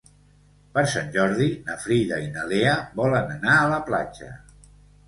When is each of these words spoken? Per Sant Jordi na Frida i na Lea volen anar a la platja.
Per 0.77 0.83
Sant 0.93 1.11
Jordi 1.17 1.47
na 1.69 1.77
Frida 1.83 2.19
i 2.27 2.33
na 2.39 2.49
Lea 2.55 2.75
volen 3.03 3.31
anar 3.39 3.61
a 3.61 3.71
la 3.77 3.81
platja. 3.93 4.35